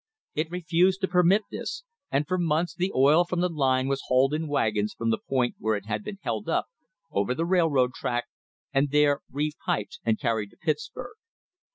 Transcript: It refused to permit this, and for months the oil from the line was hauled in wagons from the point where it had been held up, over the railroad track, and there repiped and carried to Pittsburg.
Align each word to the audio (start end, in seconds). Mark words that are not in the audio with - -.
It 0.33 0.49
refused 0.49 0.99
to 1.01 1.07
permit 1.07 1.43
this, 1.51 1.83
and 2.09 2.25
for 2.27 2.39
months 2.39 2.73
the 2.73 2.91
oil 2.95 3.23
from 3.23 3.39
the 3.39 3.49
line 3.49 3.87
was 3.87 4.01
hauled 4.07 4.33
in 4.33 4.47
wagons 4.47 4.95
from 4.95 5.11
the 5.11 5.19
point 5.19 5.53
where 5.59 5.75
it 5.75 5.85
had 5.85 6.03
been 6.03 6.17
held 6.23 6.49
up, 6.49 6.65
over 7.11 7.35
the 7.35 7.45
railroad 7.45 7.93
track, 7.93 8.25
and 8.73 8.89
there 8.89 9.19
repiped 9.31 9.99
and 10.03 10.19
carried 10.19 10.49
to 10.49 10.57
Pittsburg. 10.57 11.17